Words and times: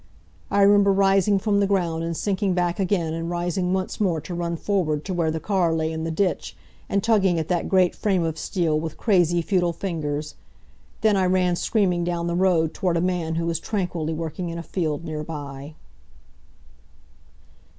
I 0.49 0.63
remember 0.63 0.91
rising 0.91 1.37
from 1.37 1.59
the 1.59 1.67
ground, 1.67 2.03
and 2.03 2.17
sinking 2.17 2.55
back 2.55 2.79
again 2.79 3.13
and 3.13 3.29
rising 3.29 3.71
once 3.71 3.99
more 4.01 4.19
to 4.21 4.33
run 4.33 4.57
forward 4.57 5.05
to 5.05 5.13
where 5.13 5.29
the 5.29 5.39
car 5.39 5.75
lay 5.75 5.91
in 5.91 6.05
the 6.05 6.09
ditch, 6.09 6.57
and 6.89 7.03
tugging 7.03 7.37
at 7.37 7.49
that 7.49 7.69
great 7.69 7.93
frame 7.95 8.23
of 8.23 8.35
steel 8.39 8.79
with 8.79 8.97
crazy, 8.97 9.43
futile 9.43 9.73
fingers. 9.73 10.33
Then 11.01 11.15
I 11.15 11.25
ran 11.27 11.55
screaming 11.55 12.03
down 12.03 12.25
the 12.25 12.33
road 12.33 12.73
toward 12.73 12.97
a 12.97 12.99
man 12.99 13.35
who 13.35 13.45
was 13.45 13.59
tranquilly 13.59 14.15
working 14.15 14.49
in 14.49 14.57
a 14.57 14.63
field 14.63 15.03
nearby. 15.05 15.75